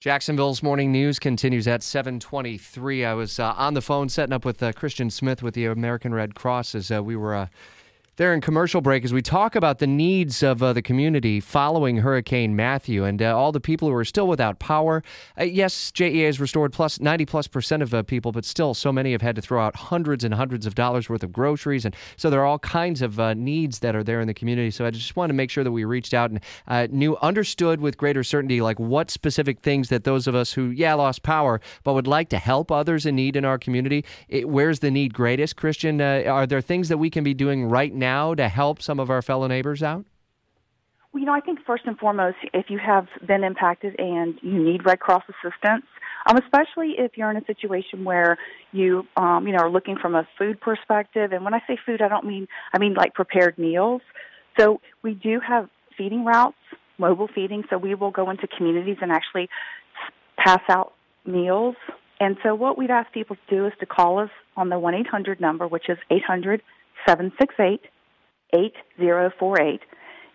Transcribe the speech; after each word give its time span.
Jacksonville's 0.00 0.62
morning 0.62 0.92
news 0.92 1.18
continues 1.18 1.68
at 1.68 1.82
7:23. 1.82 3.04
I 3.04 3.12
was 3.12 3.38
uh, 3.38 3.52
on 3.58 3.74
the 3.74 3.82
phone 3.82 4.08
setting 4.08 4.32
up 4.32 4.46
with 4.46 4.62
uh, 4.62 4.72
Christian 4.72 5.10
Smith 5.10 5.42
with 5.42 5.52
the 5.52 5.66
American 5.66 6.14
Red 6.14 6.34
Cross 6.34 6.74
as 6.74 6.90
uh, 6.90 7.04
we 7.04 7.16
were 7.16 7.34
uh, 7.34 7.48
there 8.20 8.34
in 8.34 8.40
commercial 8.42 8.82
break 8.82 9.02
as 9.02 9.14
we 9.14 9.22
talk 9.22 9.56
about 9.56 9.78
the 9.78 9.86
needs 9.86 10.42
of 10.42 10.62
uh, 10.62 10.74
the 10.74 10.82
community 10.82 11.40
following 11.40 11.96
Hurricane 11.96 12.54
Matthew 12.54 13.02
and 13.02 13.22
uh, 13.22 13.34
all 13.34 13.50
the 13.50 13.60
people 13.60 13.88
who 13.88 13.94
are 13.94 14.04
still 14.04 14.28
without 14.28 14.58
power. 14.58 15.02
Uh, 15.40 15.44
yes, 15.44 15.90
JEA 15.90 16.26
has 16.26 16.38
restored 16.38 16.70
plus 16.70 17.00
90 17.00 17.24
plus 17.24 17.46
percent 17.46 17.82
of 17.82 17.94
uh, 17.94 18.02
people, 18.02 18.30
but 18.30 18.44
still, 18.44 18.74
so 18.74 18.92
many 18.92 19.12
have 19.12 19.22
had 19.22 19.36
to 19.36 19.40
throw 19.40 19.62
out 19.62 19.74
hundreds 19.74 20.22
and 20.22 20.34
hundreds 20.34 20.66
of 20.66 20.74
dollars 20.74 21.08
worth 21.08 21.22
of 21.22 21.32
groceries, 21.32 21.86
and 21.86 21.96
so 22.18 22.28
there 22.28 22.42
are 22.42 22.44
all 22.44 22.58
kinds 22.58 23.00
of 23.00 23.18
uh, 23.18 23.32
needs 23.32 23.78
that 23.78 23.96
are 23.96 24.04
there 24.04 24.20
in 24.20 24.26
the 24.26 24.34
community. 24.34 24.70
So 24.70 24.84
I 24.84 24.90
just 24.90 25.16
wanted 25.16 25.28
to 25.28 25.36
make 25.36 25.50
sure 25.50 25.64
that 25.64 25.72
we 25.72 25.84
reached 25.84 26.12
out 26.12 26.30
and 26.30 26.40
uh, 26.68 26.88
knew, 26.90 27.16
understood 27.22 27.80
with 27.80 27.96
greater 27.96 28.22
certainty, 28.22 28.60
like 28.60 28.78
what 28.78 29.10
specific 29.10 29.60
things 29.60 29.88
that 29.88 30.04
those 30.04 30.26
of 30.26 30.34
us 30.34 30.52
who, 30.52 30.68
yeah, 30.68 30.92
lost 30.92 31.22
power, 31.22 31.58
but 31.84 31.94
would 31.94 32.06
like 32.06 32.28
to 32.28 32.38
help 32.38 32.70
others 32.70 33.06
in 33.06 33.16
need 33.16 33.34
in 33.34 33.46
our 33.46 33.56
community. 33.56 34.04
It, 34.28 34.46
where's 34.46 34.80
the 34.80 34.90
need 34.90 35.14
greatest, 35.14 35.56
Christian? 35.56 36.02
are 36.02 36.46
there 36.46 36.60
things 36.60 36.90
that 36.90 36.98
we 36.98 37.08
can 37.08 37.24
be 37.24 37.32
doing 37.32 37.64
right 37.64 37.94
now? 37.94 38.09
Now 38.10 38.34
to 38.34 38.48
help 38.48 38.76
some 38.82 38.98
of 39.02 39.08
our 39.14 39.22
fellow 39.22 39.46
neighbors 39.54 39.82
out? 39.82 40.04
Well, 41.10 41.20
you 41.20 41.26
know, 41.26 41.36
I 41.40 41.42
think 41.46 41.58
first 41.66 41.84
and 41.86 41.96
foremost, 41.98 42.36
if 42.60 42.66
you 42.72 42.78
have 42.78 43.06
been 43.26 43.42
impacted 43.50 43.92
and 43.98 44.30
you 44.42 44.58
need 44.68 44.80
Red 44.90 45.00
Cross 45.00 45.24
assistance, 45.34 45.86
um, 46.26 46.36
especially 46.44 46.90
if 46.98 47.10
you're 47.16 47.30
in 47.34 47.36
a 47.36 47.46
situation 47.52 48.04
where 48.10 48.32
you, 48.72 48.90
um, 49.16 49.46
you 49.46 49.52
know, 49.54 49.62
are 49.66 49.70
looking 49.70 49.96
from 50.02 50.14
a 50.14 50.24
food 50.38 50.60
perspective. 50.60 51.32
And 51.34 51.44
when 51.44 51.54
I 51.58 51.60
say 51.66 51.76
food, 51.86 52.00
I 52.02 52.08
don't 52.08 52.26
mean 52.32 52.44
I 52.74 52.78
mean 52.78 52.94
like 53.02 53.12
prepared 53.14 53.54
meals. 53.58 54.02
So 54.58 54.80
we 55.02 55.12
do 55.14 55.40
have 55.52 55.64
feeding 55.96 56.22
routes, 56.24 56.62
mobile 56.98 57.28
feeding. 57.36 57.62
So 57.70 57.78
we 57.78 57.92
will 58.00 58.14
go 58.20 58.30
into 58.32 58.46
communities 58.56 58.98
and 59.02 59.10
actually 59.10 59.48
pass 60.44 60.64
out 60.68 60.92
meals. 61.24 61.76
And 62.24 62.36
so 62.42 62.54
what 62.54 62.76
we'd 62.78 62.94
ask 63.00 63.10
people 63.12 63.36
to 63.36 63.56
do 63.56 63.66
is 63.66 63.72
to 63.80 63.86
call 63.86 64.12
us 64.24 64.32
on 64.60 64.68
the 64.68 64.78
one 64.78 64.94
eight 64.98 65.10
hundred 65.14 65.40
number, 65.40 65.66
which 65.74 65.88
is 65.88 65.98
eight 66.14 66.26
hundred 66.32 66.58
seven 67.06 67.32
six 67.40 67.54
eight 67.58 67.82
8048. 68.52 69.80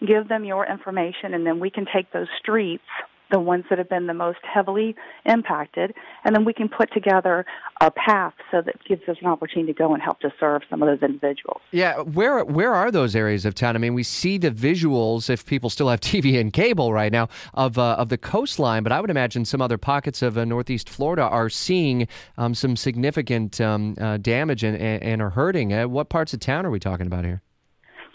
Give 0.05 0.27
them 0.27 0.43
your 0.43 0.65
information, 0.65 1.33
and 1.33 1.45
then 1.45 1.59
we 1.59 1.69
can 1.69 1.85
take 1.93 2.11
those 2.11 2.27
streets 2.39 2.83
the 3.31 3.39
ones 3.39 3.65
that 3.69 3.77
have 3.77 3.89
been 3.89 4.07
the 4.07 4.13
most 4.13 4.39
heavily 4.43 4.95
impacted, 5.25 5.93
and 6.23 6.35
then 6.35 6.45
we 6.45 6.53
can 6.53 6.69
put 6.69 6.91
together 6.93 7.45
a 7.81 7.91
path 7.91 8.33
so 8.51 8.61
that 8.61 8.75
gives 8.87 9.01
us 9.09 9.17
an 9.21 9.27
opportunity 9.27 9.73
to 9.73 9.77
go 9.77 9.93
and 9.93 10.01
help 10.01 10.19
to 10.19 10.31
serve 10.39 10.61
some 10.69 10.81
of 10.81 10.87
those 10.87 11.07
individuals. 11.07 11.61
Yeah, 11.71 11.99
where 12.01 12.43
where 12.45 12.73
are 12.73 12.91
those 12.91 13.15
areas 13.15 13.45
of 13.45 13.55
town? 13.55 13.75
I 13.75 13.79
mean, 13.79 13.93
we 13.93 14.03
see 14.03 14.37
the 14.37 14.51
visuals 14.51 15.29
if 15.29 15.45
people 15.45 15.69
still 15.69 15.89
have 15.89 15.99
TV 16.01 16.39
and 16.39 16.53
cable 16.53 16.93
right 16.93 17.11
now 17.11 17.29
of 17.53 17.77
uh, 17.77 17.95
of 17.97 18.09
the 18.09 18.17
coastline, 18.17 18.83
but 18.83 18.91
I 18.91 19.01
would 19.01 19.09
imagine 19.09 19.45
some 19.45 19.61
other 19.61 19.77
pockets 19.77 20.21
of 20.21 20.37
uh, 20.37 20.45
Northeast 20.45 20.89
Florida 20.89 21.23
are 21.23 21.49
seeing 21.49 22.07
um, 22.37 22.53
some 22.53 22.75
significant 22.75 23.59
um, 23.59 23.95
uh, 23.99 24.17
damage 24.17 24.63
and, 24.63 24.77
and, 24.77 25.21
are 25.21 25.31
hurting. 25.31 25.73
Uh, 25.73 25.87
what 25.87 26.09
parts 26.09 26.33
of 26.33 26.39
town 26.39 26.65
are 26.65 26.69
we 26.69 26.79
talking 26.79 27.07
about 27.07 27.25
here? 27.25 27.41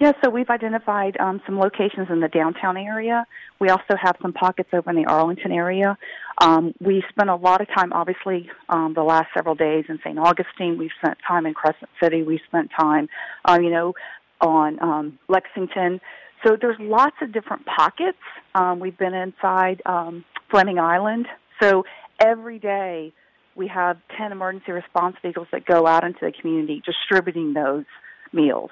Yeah, 0.01 0.13
so 0.25 0.31
we've 0.31 0.49
identified 0.49 1.19
um, 1.21 1.43
some 1.45 1.59
locations 1.59 2.09
in 2.09 2.21
the 2.21 2.29
downtown 2.29 2.79
area. 2.79 3.27
We 3.61 3.69
also 3.69 3.97
have 4.03 4.17
some 4.23 4.33
pockets 4.33 4.71
over 4.73 4.89
in 4.89 4.97
the 4.97 5.05
Arlington 5.05 5.53
area. 5.53 5.99
Um, 6.41 6.73
we 6.81 7.05
spent 7.11 7.29
a 7.29 7.35
lot 7.35 7.61
of 7.61 7.69
time, 7.69 7.93
obviously, 7.93 8.49
um, 8.71 8.95
the 8.95 9.03
last 9.03 9.27
several 9.37 9.55
days 9.55 9.85
in 9.91 9.99
St. 9.99 10.19
Augustine. 10.19 10.79
We've 10.79 10.91
spent 11.03 11.19
time 11.29 11.45
in 11.45 11.53
Crescent 11.53 11.91
City. 12.03 12.23
We've 12.23 12.41
spent 12.47 12.71
time, 12.75 13.11
uh, 13.47 13.59
you 13.61 13.69
know, 13.69 13.93
on 14.41 14.83
um, 14.83 15.19
Lexington. 15.29 16.01
So 16.47 16.57
there's 16.59 16.79
lots 16.81 17.17
of 17.21 17.31
different 17.35 17.67
pockets. 17.67 18.17
Um, 18.55 18.81
we've 18.81 18.97
been 18.97 19.13
inside 19.13 19.83
um, 19.85 20.25
Fleming 20.51 20.79
Island. 20.79 21.27
So 21.63 21.85
every 22.19 22.59
day 22.59 23.13
we 23.55 23.69
have 23.69 23.99
10 24.17 24.33
emergency 24.33 24.73
response 24.73 25.17
vehicles 25.21 25.49
that 25.53 25.67
go 25.67 25.87
out 25.87 26.05
into 26.05 26.21
the 26.23 26.33
community 26.33 26.83
distributing 26.87 27.53
those 27.53 27.85
meals. 28.33 28.71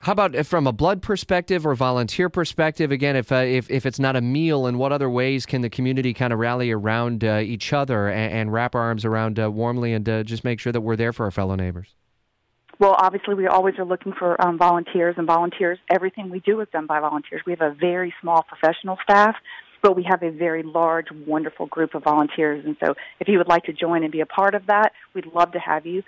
How 0.00 0.12
about 0.12 0.46
from 0.46 0.66
a 0.66 0.72
blood 0.72 1.02
perspective 1.02 1.66
or 1.66 1.74
volunteer 1.74 2.28
perspective? 2.28 2.92
Again, 2.92 3.16
if 3.16 3.32
uh, 3.32 3.36
if 3.36 3.68
if 3.68 3.84
it's 3.84 3.98
not 3.98 4.14
a 4.14 4.20
meal, 4.20 4.66
in 4.66 4.78
what 4.78 4.92
other 4.92 5.10
ways 5.10 5.44
can 5.44 5.60
the 5.60 5.70
community 5.70 6.14
kind 6.14 6.32
of 6.32 6.38
rally 6.38 6.70
around 6.70 7.24
uh, 7.24 7.38
each 7.38 7.72
other 7.72 8.08
and, 8.08 8.32
and, 8.32 8.52
wrap 8.52 8.76
our 8.76 8.80
arms 8.80 9.04
around 9.04 9.40
uh, 9.40 9.50
warmly 9.50 9.92
and 9.92 10.08
uh, 10.08 10.22
just 10.22 10.44
make 10.44 10.60
sure 10.60 10.72
that 10.72 10.82
we're 10.82 10.94
there 10.94 11.12
for 11.12 11.24
our 11.24 11.32
fellow 11.32 11.56
neighbors? 11.56 11.88
Well, 12.78 12.94
obviously, 12.96 13.34
we 13.34 13.48
always 13.48 13.76
are 13.78 13.84
looking 13.84 14.12
for 14.12 14.40
um, 14.40 14.56
volunteers, 14.56 15.16
and 15.18 15.26
volunteers. 15.26 15.78
Everything 15.90 16.30
we 16.30 16.38
do 16.40 16.60
is 16.60 16.68
done 16.72 16.86
by 16.86 17.00
volunteers. 17.00 17.42
We 17.44 17.52
have 17.52 17.60
a 17.60 17.74
very 17.74 18.14
small 18.20 18.44
professional 18.44 18.98
staff, 19.02 19.34
but 19.82 19.96
we 19.96 20.04
have 20.04 20.22
a 20.22 20.30
very 20.30 20.62
large, 20.62 21.06
wonderful 21.26 21.66
group 21.66 21.96
of 21.96 22.04
volunteers. 22.04 22.64
And 22.64 22.76
so, 22.78 22.94
if 23.18 23.26
you 23.26 23.38
would 23.38 23.48
like 23.48 23.64
to 23.64 23.72
join 23.72 24.04
and 24.04 24.12
be 24.12 24.20
a 24.20 24.26
part 24.26 24.54
of 24.54 24.66
that, 24.66 24.92
we'd 25.12 25.26
love 25.26 25.50
to 25.52 25.58
have 25.58 25.86
you 25.86 26.04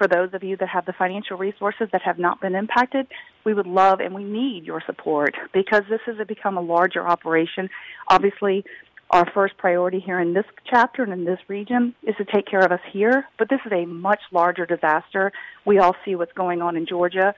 for 0.00 0.08
those 0.08 0.32
of 0.32 0.42
you 0.42 0.56
that 0.56 0.68
have 0.70 0.86
the 0.86 0.94
financial 0.94 1.36
resources 1.36 1.86
that 1.92 2.00
have 2.00 2.18
not 2.18 2.40
been 2.40 2.54
impacted, 2.54 3.06
we 3.44 3.52
would 3.52 3.66
love 3.66 4.00
and 4.00 4.14
we 4.14 4.24
need 4.24 4.64
your 4.64 4.82
support 4.86 5.34
because 5.52 5.82
this 5.90 6.00
has 6.06 6.16
become 6.26 6.56
a 6.56 6.60
larger 6.62 7.06
operation. 7.06 7.68
Obviously, 8.08 8.64
our 9.10 9.30
first 9.34 9.58
priority 9.58 10.00
here 10.00 10.18
in 10.18 10.32
this 10.32 10.46
chapter 10.64 11.02
and 11.02 11.12
in 11.12 11.26
this 11.26 11.38
region 11.48 11.94
is 12.02 12.14
to 12.16 12.24
take 12.24 12.46
care 12.46 12.60
of 12.60 12.72
us 12.72 12.80
here, 12.90 13.26
but 13.38 13.50
this 13.50 13.60
is 13.66 13.72
a 13.72 13.84
much 13.84 14.20
larger 14.32 14.64
disaster. 14.64 15.32
We 15.66 15.78
all 15.80 15.94
see 16.06 16.14
what's 16.14 16.32
going 16.32 16.62
on 16.62 16.78
in 16.78 16.86
Georgia. 16.86 17.34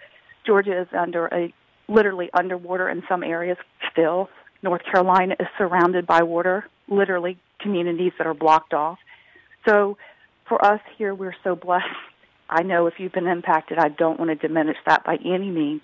Georgia 0.46 0.82
is 0.82 0.88
under 0.96 1.26
a 1.26 1.52
literally 1.88 2.30
underwater 2.32 2.88
in 2.88 3.02
some 3.08 3.24
areas 3.24 3.56
still. 3.90 4.28
North 4.62 4.82
Carolina 4.84 5.34
is 5.40 5.48
surrounded 5.58 6.06
by 6.06 6.22
water, 6.22 6.64
literally 6.86 7.38
communities 7.60 8.12
that 8.18 8.26
are 8.28 8.34
blocked 8.34 8.72
off. 8.72 9.00
So 9.68 9.96
for 10.46 10.64
us 10.64 10.80
here, 10.96 11.12
we're 11.12 11.34
so 11.42 11.56
blessed 11.56 11.86
I 12.52 12.62
know 12.62 12.86
if 12.86 12.94
you've 12.98 13.12
been 13.12 13.26
impacted, 13.26 13.78
I 13.78 13.88
don't 13.88 14.18
want 14.18 14.30
to 14.30 14.34
diminish 14.34 14.76
that 14.86 15.04
by 15.04 15.16
any 15.24 15.50
means. 15.50 15.80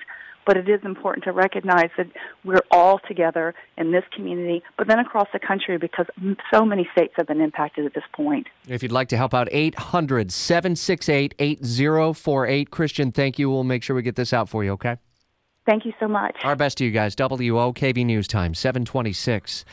But 0.46 0.56
it 0.56 0.68
is 0.68 0.80
important 0.82 1.24
to 1.24 1.32
recognize 1.32 1.90
that 1.98 2.06
we're 2.42 2.62
all 2.70 3.00
together 3.06 3.54
in 3.76 3.92
this 3.92 4.04
community, 4.14 4.62
but 4.78 4.88
then 4.88 4.98
across 4.98 5.28
the 5.30 5.38
country 5.38 5.76
because 5.76 6.06
so 6.50 6.64
many 6.64 6.88
states 6.92 7.12
have 7.16 7.26
been 7.26 7.42
impacted 7.42 7.84
at 7.84 7.92
this 7.92 8.04
point. 8.14 8.46
If 8.66 8.82
you'd 8.82 8.92
like 8.92 9.08
to 9.08 9.18
help 9.18 9.34
out, 9.34 9.48
800 9.50 10.32
768 10.32 11.34
8048. 11.38 12.70
Christian, 12.70 13.12
thank 13.12 13.38
you. 13.38 13.50
We'll 13.50 13.64
make 13.64 13.82
sure 13.82 13.94
we 13.94 14.00
get 14.00 14.16
this 14.16 14.32
out 14.32 14.48
for 14.48 14.64
you, 14.64 14.72
okay? 14.72 14.96
Thank 15.68 15.84
you 15.84 15.92
so 16.00 16.08
much. 16.08 16.34
Our 16.44 16.56
best 16.56 16.78
to 16.78 16.84
you 16.86 16.90
guys. 16.90 17.14
WOKV 17.14 18.06
News 18.06 18.26
Time, 18.26 18.54
726. 18.54 19.66